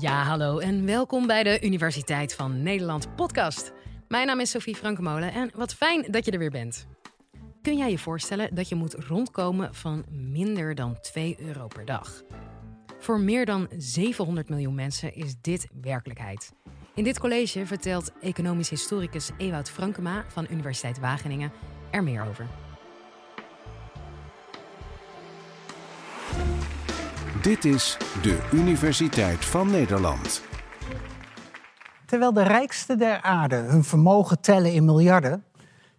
[0.00, 3.72] Ja, hallo en welkom bij de Universiteit van Nederland podcast.
[4.08, 6.86] Mijn naam is Sophie Frankemolen en wat fijn dat je er weer bent.
[7.62, 12.22] Kun jij je voorstellen dat je moet rondkomen van minder dan 2 euro per dag?
[12.98, 16.52] Voor meer dan 700 miljoen mensen is dit werkelijkheid.
[16.94, 21.52] In dit college vertelt economisch historicus Ewout Frankema van Universiteit Wageningen
[21.90, 22.67] er meer over.
[27.48, 30.42] Dit is de Universiteit van Nederland.
[32.06, 35.44] Terwijl de rijksten der aarde hun vermogen tellen in miljarden,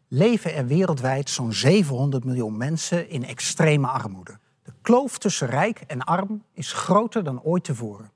[0.07, 4.39] leven er wereldwijd zo'n 700 miljoen mensen in extreme armoede.
[4.63, 8.11] De kloof tussen rijk en arm is groter dan ooit tevoren.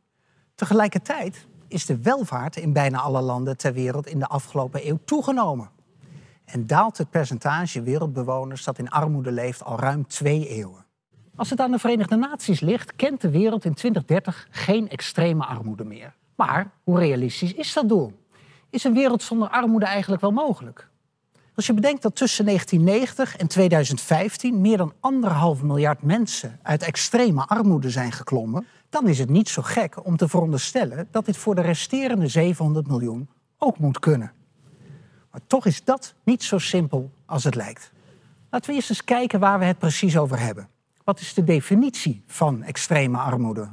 [0.55, 5.69] Tegelijkertijd is de welvaart in bijna alle landen ter wereld in de afgelopen eeuw toegenomen.
[6.45, 10.82] En daalt het percentage wereldbewoners dat in armoede leeft al ruim twee eeuwen.
[11.35, 15.83] Als het aan de Verenigde Naties ligt, kent de wereld in 2030 geen extreme armoede
[15.83, 16.13] meer.
[16.35, 18.19] Maar hoe realistisch is dat doel?
[18.69, 20.89] Is een wereld zonder armoede eigenlijk wel mogelijk?
[21.55, 27.45] Als je bedenkt dat tussen 1990 en 2015 meer dan anderhalf miljard mensen uit extreme
[27.45, 31.55] armoede zijn geklommen, dan is het niet zo gek om te veronderstellen dat dit voor
[31.55, 34.31] de resterende 700 miljoen ook moet kunnen.
[35.31, 37.91] Maar toch is dat niet zo simpel als het lijkt.
[38.49, 40.67] Laten we eerst eens kijken waar we het precies over hebben.
[41.03, 43.69] Wat is de definitie van extreme armoede?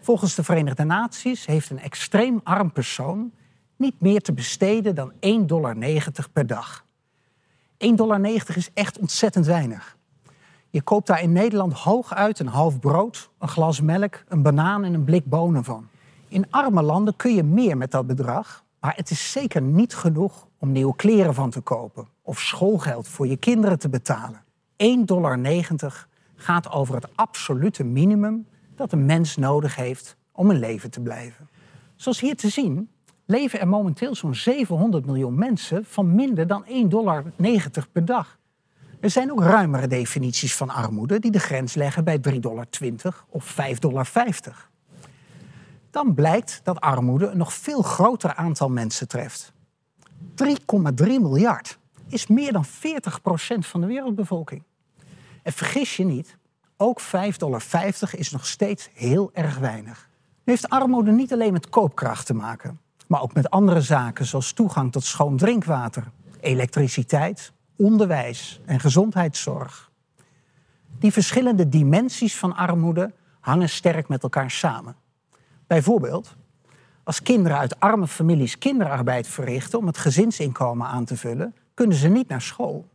[0.00, 3.32] Volgens de Verenigde Naties heeft een extreem arm persoon
[3.76, 5.76] niet meer te besteden dan 1,90 dollar
[6.32, 6.84] per dag.
[6.84, 9.96] 1,90 dollar is echt ontzettend weinig.
[10.70, 14.94] Je koopt daar in Nederland hooguit een half brood, een glas melk, een banaan en
[14.94, 15.88] een blik bonen van.
[16.28, 20.46] In arme landen kun je meer met dat bedrag, maar het is zeker niet genoeg
[20.58, 24.44] om nieuwe kleren van te kopen of schoolgeld voor je kinderen te betalen.
[24.82, 25.38] 1,90 dollar
[26.36, 31.48] gaat over het absolute minimum dat een mens nodig heeft om een leven te blijven.
[31.96, 32.90] Zoals hier te zien
[33.26, 37.24] leven er momenteel zo'n 700 miljoen mensen van minder dan 1,90 dollar
[37.92, 38.38] per dag.
[39.00, 42.66] Er zijn ook ruimere definities van armoede die de grens leggen bij 3,20 dollar
[43.28, 44.08] of 5,50 dollar.
[45.90, 49.52] Dan blijkt dat armoede een nog veel groter aantal mensen treft.
[50.44, 50.54] 3,3
[50.96, 52.68] miljard is meer dan 40%
[53.58, 54.62] van de wereldbevolking.
[55.42, 56.36] En vergis je niet,
[56.76, 57.62] ook 5,50 dollar
[58.16, 60.08] is nog steeds heel erg weinig.
[60.44, 64.52] Nu heeft armoede niet alleen met koopkracht te maken, maar ook met andere zaken zoals
[64.52, 66.10] toegang tot schoon drinkwater,
[66.40, 69.90] elektriciteit, onderwijs en gezondheidszorg.
[70.98, 74.96] Die verschillende dimensies van armoede hangen sterk met elkaar samen.
[75.66, 76.36] Bijvoorbeeld,
[77.04, 82.08] als kinderen uit arme families kinderarbeid verrichten om het gezinsinkomen aan te vullen, kunnen ze
[82.08, 82.88] niet naar school.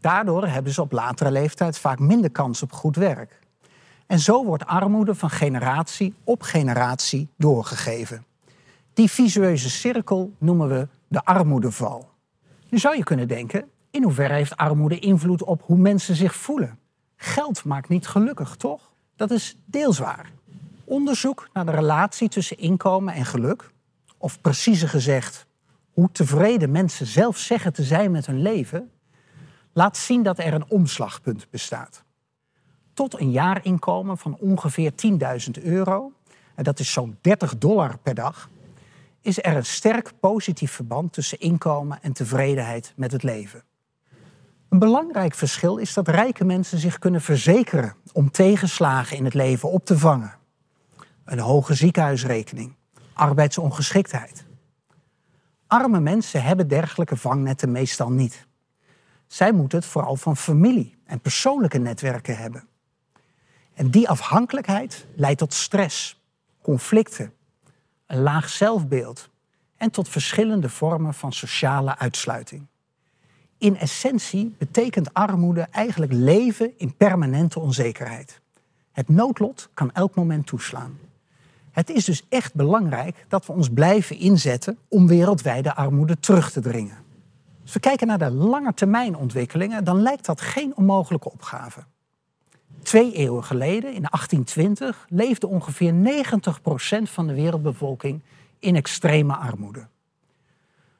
[0.00, 3.38] Daardoor hebben ze op latere leeftijd vaak minder kans op goed werk.
[4.06, 8.24] En zo wordt armoede van generatie op generatie doorgegeven.
[8.92, 12.08] Die visueuze cirkel noemen we de armoedeval.
[12.68, 16.78] Nu zou je kunnen denken, in hoeverre heeft armoede invloed op hoe mensen zich voelen?
[17.16, 18.92] Geld maakt niet gelukkig, toch?
[19.16, 20.32] Dat is deels waar.
[20.84, 23.70] Onderzoek naar de relatie tussen inkomen en geluk,
[24.18, 25.46] of preciezer gezegd,
[25.92, 28.90] hoe tevreden mensen zelf zeggen te zijn met hun leven,
[29.72, 32.04] laat zien dat er een omslagpunt bestaat.
[32.94, 34.92] Tot een jaarinkomen van ongeveer
[35.56, 36.12] 10.000 euro,
[36.54, 38.50] en dat is zo'n 30 dollar per dag,
[39.20, 43.62] is er een sterk positief verband tussen inkomen en tevredenheid met het leven.
[44.68, 49.70] Een belangrijk verschil is dat rijke mensen zich kunnen verzekeren om tegenslagen in het leven
[49.70, 50.34] op te vangen.
[51.24, 52.76] Een hoge ziekenhuisrekening,
[53.12, 54.44] arbeidsongeschiktheid.
[55.66, 58.46] Arme mensen hebben dergelijke vangnetten meestal niet.
[59.30, 62.64] Zij moeten het vooral van familie en persoonlijke netwerken hebben.
[63.74, 66.20] En die afhankelijkheid leidt tot stress,
[66.62, 67.32] conflicten,
[68.06, 69.28] een laag zelfbeeld
[69.76, 72.66] en tot verschillende vormen van sociale uitsluiting.
[73.58, 78.40] In essentie betekent armoede eigenlijk leven in permanente onzekerheid.
[78.92, 80.98] Het noodlot kan elk moment toeslaan.
[81.70, 86.60] Het is dus echt belangrijk dat we ons blijven inzetten om wereldwijde armoede terug te
[86.60, 87.08] dringen.
[87.70, 91.84] Als we kijken naar de lange termijn ontwikkelingen, dan lijkt dat geen onmogelijke opgave.
[92.82, 98.20] Twee eeuwen geleden, in 1820, leefde ongeveer 90% van de wereldbevolking
[98.58, 99.86] in extreme armoede.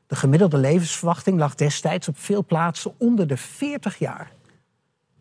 [0.07, 4.33] De gemiddelde levensverwachting lag destijds op veel plaatsen onder de 40 jaar.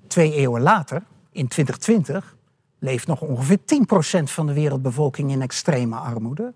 [0.07, 2.35] Twee eeuwen later, in 2020,
[2.79, 3.59] leeft nog ongeveer
[4.19, 6.53] 10% van de wereldbevolking in extreme armoede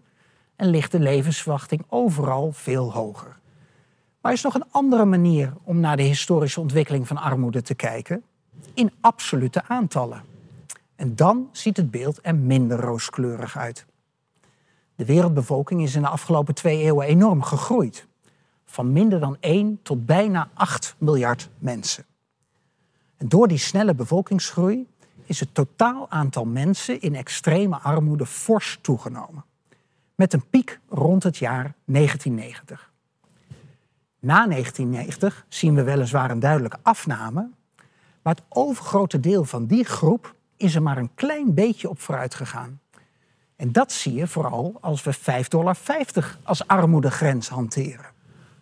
[0.56, 3.42] en ligt de levensverwachting overal veel hoger.
[4.24, 7.74] Maar er is nog een andere manier om naar de historische ontwikkeling van armoede te
[7.74, 8.24] kijken.
[8.74, 10.24] In absolute aantallen.
[10.96, 13.86] En dan ziet het beeld er minder rooskleurig uit.
[14.96, 18.08] De wereldbevolking is in de afgelopen twee eeuwen enorm gegroeid.
[18.66, 22.06] Van minder dan 1 tot bijna 8 miljard mensen.
[23.18, 24.88] En door die snelle bevolkingsgroei
[25.26, 29.46] is het totaal aantal mensen in extreme armoede fors toegenomen.
[30.16, 32.93] Met een piek rond het jaar 1990.
[34.24, 37.50] Na 1990 zien we weliswaar een duidelijke afname,
[38.22, 42.36] maar het overgrote deel van die groep is er maar een klein beetje op vooruit
[42.36, 42.80] gegaan.
[43.56, 45.78] En dat zie je vooral als we 5,50 dollar
[46.44, 48.06] als armoedegrens hanteren.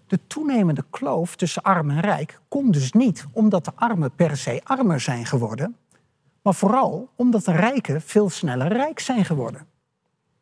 [0.08, 4.62] De toenemende kloof tussen arm en rijk komt dus niet omdat de armen per se
[4.64, 5.76] armer zijn geworden,
[6.42, 9.68] maar vooral omdat de rijken veel sneller rijk zijn geworden.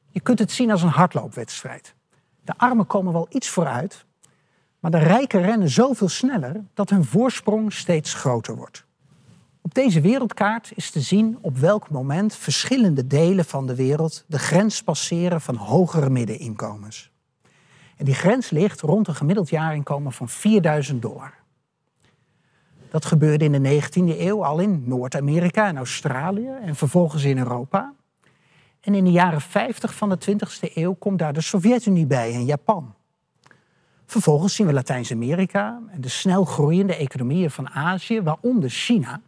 [0.09, 1.95] Je kunt het zien als een hardloopwedstrijd.
[2.41, 4.07] De armen komen wel iets vooruit,
[4.79, 8.87] maar de rijken rennen zoveel sneller dat hun voorsprong steeds groter wordt.
[9.61, 14.39] Op deze wereldkaart is te zien op welk moment verschillende delen van de wereld de
[14.39, 17.11] grens passeren van hogere middeninkomens.
[17.97, 21.33] En die grens ligt rond een gemiddeld jaarinkomen van 4000 dollar.
[22.89, 27.93] Dat gebeurde in de 19e eeuw al in Noord-Amerika en Australië en vervolgens in Europa.
[28.81, 32.45] En in de jaren 50 van de 20e eeuw komt daar de Sovjet-Unie bij en
[32.45, 32.93] Japan.
[34.09, 39.21] Vervolgens zien we Latijns-Amerika en de snel groeiende economieën van Azië, waaronder China,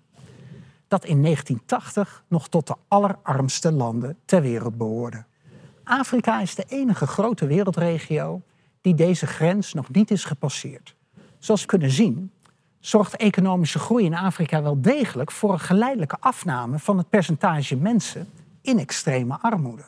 [0.87, 5.25] dat in 1980 nog tot de allerarmste landen ter wereld behoorde.
[5.83, 8.41] Afrika is de enige grote wereldregio
[8.81, 10.95] die deze grens nog niet is gepasseerd.
[11.39, 12.31] Zoals we kunnen zien,
[12.79, 18.29] zorgt economische groei in Afrika wel degelijk voor een geleidelijke afname van het percentage mensen
[18.61, 19.83] in extreme armoede.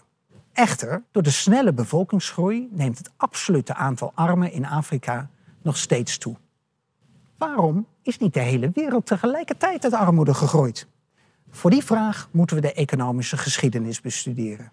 [0.53, 5.29] Echter, door de snelle bevolkingsgroei neemt het absolute aantal armen in Afrika
[5.61, 6.35] nog steeds toe.
[7.37, 10.87] Waarom is niet de hele wereld tegelijkertijd uit armoede gegroeid?
[11.49, 14.71] Voor die vraag moeten we de economische geschiedenis bestuderen.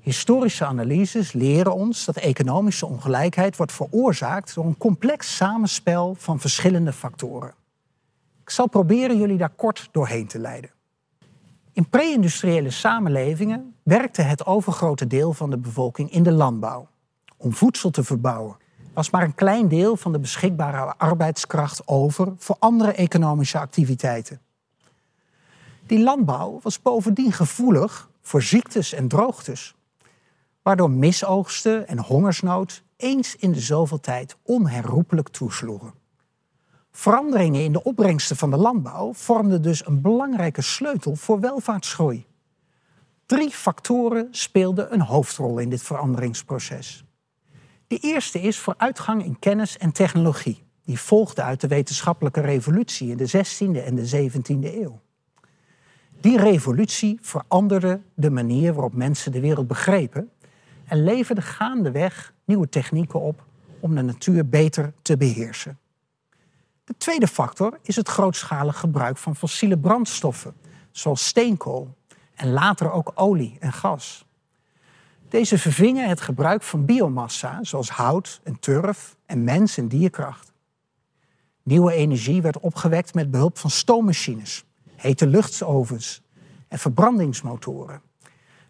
[0.00, 6.92] Historische analyses leren ons dat economische ongelijkheid wordt veroorzaakt door een complex samenspel van verschillende
[6.92, 7.54] factoren.
[8.42, 10.70] Ik zal proberen jullie daar kort doorheen te leiden.
[11.74, 16.88] In pre-industriële samenlevingen werkte het overgrote deel van de bevolking in de landbouw.
[17.36, 18.56] Om voedsel te verbouwen
[18.94, 24.40] was maar een klein deel van de beschikbare arbeidskracht over voor andere economische activiteiten.
[25.86, 29.74] Die landbouw was bovendien gevoelig voor ziektes en droogtes,
[30.62, 36.01] waardoor misoogsten en hongersnood eens in de zoveel tijd onherroepelijk toesloegen.
[36.92, 42.26] Veranderingen in de opbrengsten van de landbouw vormden dus een belangrijke sleutel voor welvaartsgroei.
[43.26, 47.04] Drie factoren speelden een hoofdrol in dit veranderingsproces.
[47.86, 50.62] De eerste is vooruitgang in kennis en technologie.
[50.84, 55.00] Die volgde uit de wetenschappelijke revolutie in de 16e en de 17e eeuw.
[56.20, 60.30] Die revolutie veranderde de manier waarop mensen de wereld begrepen
[60.84, 63.44] en leverde gaandeweg nieuwe technieken op
[63.80, 65.78] om de natuur beter te beheersen.
[66.84, 70.54] De tweede factor is het grootschalig gebruik van fossiele brandstoffen,
[70.90, 71.94] zoals steenkool
[72.34, 74.26] en later ook olie en gas.
[75.28, 80.52] Deze vervingen het gebruik van biomassa, zoals hout en turf en mens- en dierkracht.
[81.62, 84.64] Nieuwe energie werd opgewekt met behulp van stoommachines,
[84.96, 86.22] hete luchtsovens
[86.68, 88.02] en verbrandingsmotoren.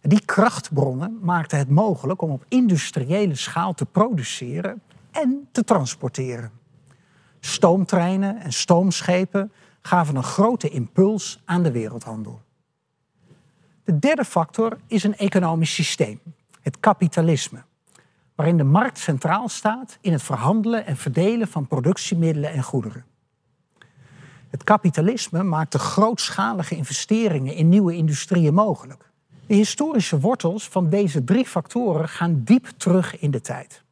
[0.01, 6.62] Die krachtbronnen maakten het mogelijk om op industriële schaal te produceren en te transporteren.
[7.45, 12.43] Stoomtreinen en stoomschepen gaven een grote impuls aan de wereldhandel.
[13.85, 16.21] De derde factor is een economisch systeem,
[16.61, 17.63] het kapitalisme,
[18.35, 23.05] waarin de markt centraal staat in het verhandelen en verdelen van productiemiddelen en goederen.
[24.51, 29.11] Het kapitalisme maakte grootschalige investeringen in nieuwe industrieën mogelijk.
[29.47, 33.83] De historische wortels van deze drie factoren gaan diep terug in de tijd.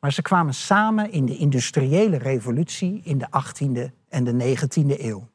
[0.00, 5.28] Maar ze kwamen samen in de industriële revolutie in de 18e en de 19e eeuw.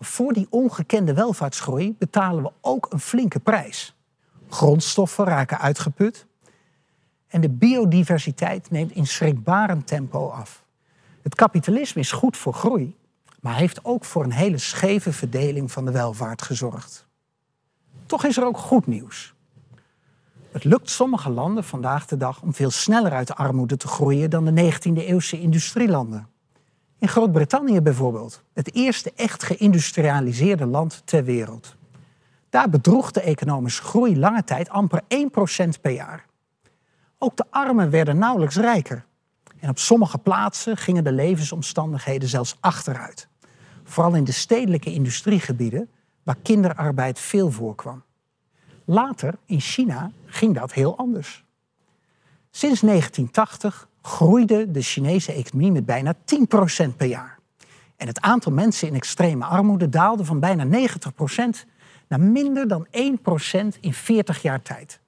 [0.00, 3.96] Voor die ongekende welvaartsgroei betalen we ook een flinke prijs.
[4.48, 6.26] Grondstoffen raken uitgeput
[7.26, 10.64] en de biodiversiteit neemt in schrikbarend tempo af.
[11.22, 12.96] Het kapitalisme is goed voor groei,
[13.40, 17.06] maar heeft ook voor een hele scheve verdeling van de welvaart gezorgd.
[18.06, 19.33] Toch is er ook goed nieuws.
[20.54, 24.30] Het lukt sommige landen vandaag de dag om veel sneller uit de armoede te groeien
[24.30, 26.28] dan de 19e-eeuwse industrielanden.
[26.98, 31.76] In Groot-Brittannië bijvoorbeeld, het eerste echt geïndustrialiseerde land ter wereld.
[32.50, 36.26] Daar bedroeg de economische groei lange tijd amper 1% per jaar.
[37.18, 39.04] Ook de armen werden nauwelijks rijker.
[39.58, 43.28] En op sommige plaatsen gingen de levensomstandigheden zelfs achteruit.
[43.84, 45.90] Vooral in de stedelijke industriegebieden,
[46.22, 48.02] waar kinderarbeid veel voorkwam.
[48.84, 51.44] Later, in China, ging dat heel anders.
[52.50, 57.38] Sinds 1980 groeide de Chinese economie met bijna 10% per jaar.
[57.96, 61.68] En het aantal mensen in extreme armoede daalde van bijna 90%
[62.08, 62.90] naar minder dan 1%
[63.80, 65.00] in 40 jaar tijd.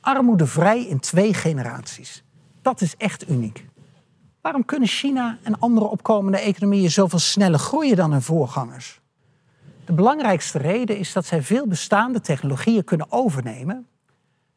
[0.00, 2.24] Armoedevrij in twee generaties.
[2.62, 3.66] Dat is echt uniek.
[4.40, 9.00] Waarom kunnen China en andere opkomende economieën zoveel sneller groeien dan hun voorgangers?
[9.88, 13.86] De belangrijkste reden is dat zij veel bestaande technologieën kunnen overnemen,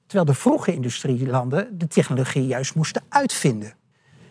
[0.06, 3.74] terwijl de vroege industrielanden de technologie juist moesten uitvinden.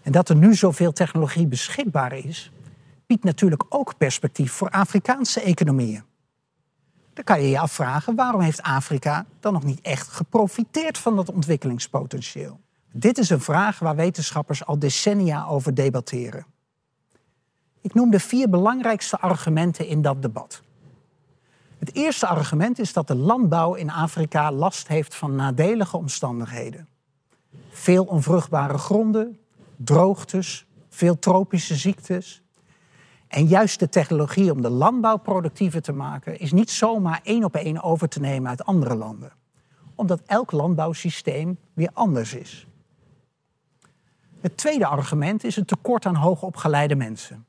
[0.02, 2.52] En dat er nu zoveel technologie beschikbaar is,
[3.06, 6.02] biedt natuurlijk ook perspectief voor Afrikaanse economieën.
[7.14, 11.30] Dan kan je je afvragen waarom heeft Afrika dan nog niet echt geprofiteerd van dat
[11.30, 12.60] ontwikkelingspotentieel?
[12.92, 16.46] Dit is een vraag waar wetenschappers al decennia over debatteren.
[17.80, 20.62] Ik noem de vier belangrijkste argumenten in dat debat.
[21.80, 26.88] Het eerste argument is dat de landbouw in Afrika last heeft van nadelige omstandigheden.
[27.70, 29.38] Veel onvruchtbare gronden,
[29.76, 32.42] droogtes, veel tropische ziektes.
[33.28, 37.54] En juist de technologie om de landbouw productiever te maken is niet zomaar één op
[37.54, 39.32] één over te nemen uit andere landen,
[39.94, 42.66] omdat elk landbouwsysteem weer anders is.
[44.40, 47.46] Het tweede argument is het tekort aan hoogopgeleide mensen.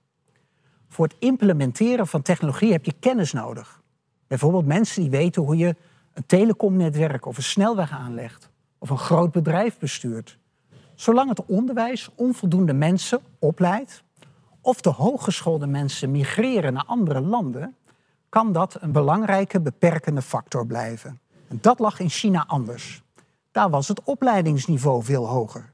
[0.88, 3.81] Voor het implementeren van technologie heb je kennis nodig.
[4.32, 5.76] Bijvoorbeeld mensen die weten hoe je
[6.14, 10.38] een telecomnetwerk of een snelweg aanlegt of een groot bedrijf bestuurt.
[10.96, 14.04] Zolang het onderwijs onvoldoende mensen opleidt
[14.62, 17.76] of de hooggeschoolde mensen migreren naar andere landen,
[18.30, 21.20] kan dat een belangrijke beperkende factor blijven.
[21.48, 23.04] En dat lag in China anders.
[23.52, 25.74] Daar was het opleidingsniveau veel hoger.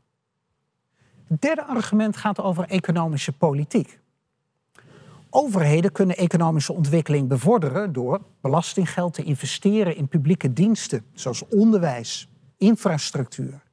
[1.28, 4.00] Het derde argument gaat over economische politiek.
[5.30, 13.64] Overheden kunnen economische ontwikkeling bevorderen door belastinggeld te investeren in publieke diensten, zoals onderwijs, infrastructuur.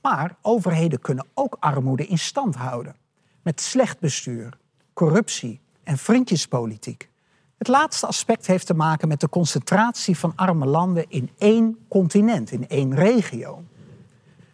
[0.00, 2.96] Maar overheden kunnen ook armoede in stand houden
[3.42, 4.58] met slecht bestuur,
[4.92, 7.10] corruptie en vriendjespolitiek.
[7.58, 12.50] Het laatste aspect heeft te maken met de concentratie van arme landen in één continent,
[12.50, 13.64] in één regio.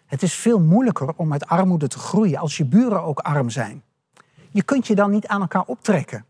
[0.07, 3.83] Het is veel moeilijker om uit armoede te groeien als je buren ook arm zijn.
[4.59, 6.25] Je kunt je dan niet aan elkaar optrekken.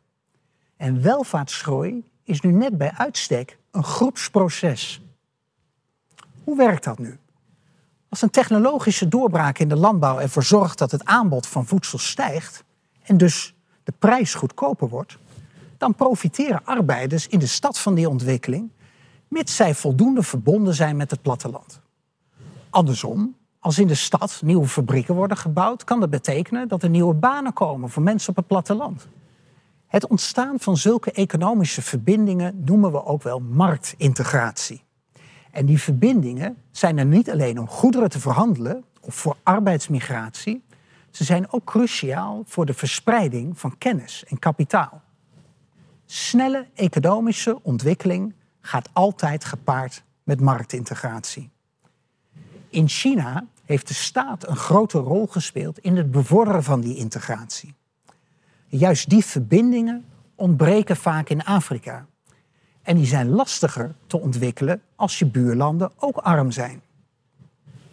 [0.76, 5.02] En welvaartsgroei is nu net bij uitstek een groepsproces.
[6.44, 7.18] Hoe werkt dat nu?
[8.08, 12.64] Als een technologische doorbraak in de landbouw ervoor zorgt dat het aanbod van voedsel stijgt
[13.02, 13.54] en dus
[13.84, 15.18] de prijs goedkoper wordt,
[15.78, 18.70] dan profiteren arbeiders in de stad van die ontwikkeling,
[19.28, 21.80] mits zij voldoende verbonden zijn met het platteland.
[22.70, 27.14] Andersom, als in de stad nieuwe fabrieken worden gebouwd, kan dat betekenen dat er nieuwe
[27.14, 29.08] banen komen voor mensen op het platteland.
[29.86, 34.84] Het ontstaan van zulke economische verbindingen noemen we ook wel marktintegratie.
[35.50, 40.64] En die verbindingen zijn er niet alleen om goederen te verhandelen of voor arbeidsmigratie,
[41.10, 45.02] ze zijn ook cruciaal voor de verspreiding van kennis en kapitaal.
[46.06, 51.50] Snelle economische ontwikkeling gaat altijd gepaard met marktintegratie.
[52.78, 57.74] In China heeft de staat een grote rol gespeeld in het bevorderen van die integratie.
[58.66, 60.04] Juist die verbindingen
[60.34, 62.06] ontbreken vaak in Afrika.
[62.82, 66.82] En die zijn lastiger te ontwikkelen als je buurlanden ook arm zijn.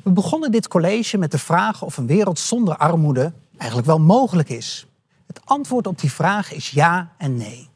[0.04, 4.50] We begonnen dit college met de vraag of een wereld zonder armoede eigenlijk wel mogelijk
[4.50, 4.88] is.
[5.28, 7.70] Het antwoord op die vraag is ja en nee.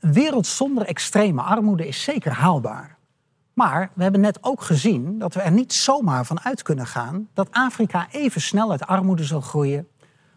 [0.00, 2.93] Een wereld zonder extreme armoede is zeker haalbaar.
[3.54, 7.28] Maar we hebben net ook gezien dat we er niet zomaar van uit kunnen gaan
[7.32, 9.88] dat Afrika even snel uit armoede zal groeien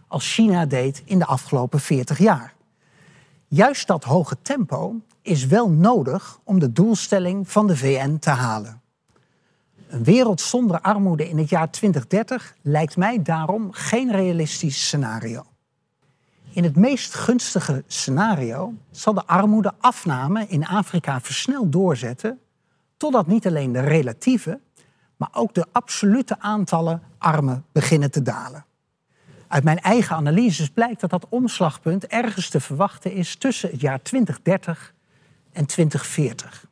[0.07, 2.53] als China deed in de afgelopen 40 jaar.
[3.47, 8.81] Juist dat hoge tempo is wel nodig om de doelstelling van de VN te halen.
[9.87, 15.43] Een wereld zonder armoede in het jaar 2030 lijkt mij daarom geen realistisch scenario.
[16.51, 22.39] In het meest gunstige scenario zal de armoedeafname in Afrika versneld doorzetten,
[22.97, 24.59] totdat niet alleen de relatieve,
[25.17, 28.65] maar ook de absolute aantallen armen beginnen te dalen.
[29.47, 34.01] Uit mijn eigen analyses blijkt dat dat omslagpunt ergens te verwachten is tussen het jaar
[34.01, 34.93] 2030
[35.51, 36.65] en 2040.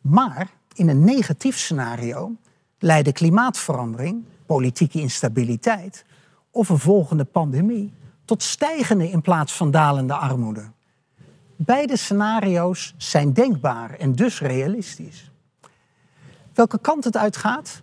[0.00, 2.36] Maar in een negatief scenario
[2.78, 6.04] leiden klimaatverandering, politieke instabiliteit
[6.50, 7.92] of een volgende pandemie
[8.24, 10.70] tot stijgende in plaats van dalende armoede.
[11.62, 15.30] Beide scenario's zijn denkbaar en dus realistisch.
[16.54, 17.82] Welke kant het uitgaat,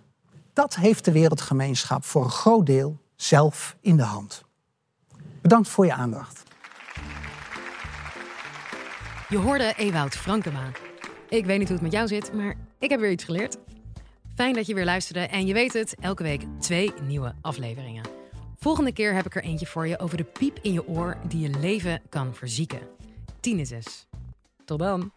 [0.54, 4.44] dat heeft de wereldgemeenschap voor een groot deel zelf in de hand.
[5.42, 6.44] Bedankt voor je aandacht.
[9.30, 10.72] Je hoorde Ewout Frankema.
[11.30, 13.58] Ik weet niet hoe het met jou zit, maar ik heb weer iets geleerd.
[14.36, 15.20] Fijn dat je weer luisterde.
[15.20, 18.06] En je weet het, elke week twee nieuwe afleveringen.
[18.60, 21.50] Volgende keer heb ik er eentje voor je over de piep in je oor die
[21.50, 22.97] je leven kan verzieken.
[24.66, 25.12] Tot dan.